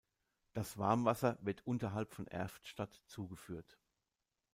Das 0.53 0.79
Warmwasser 0.79 1.37
wird 1.43 1.67
unterhalb 1.67 2.15
von 2.15 2.25
Erftstadt 2.25 3.03
zugeführt. 3.05 3.77